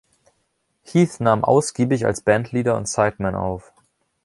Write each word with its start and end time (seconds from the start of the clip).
Heath 0.81 1.19
nahm 1.19 1.43
ausgiebig 1.43 2.07
als 2.07 2.21
Bandleader 2.21 2.75
und 2.75 2.87
Sideman 2.87 3.35
auf. 3.35 3.71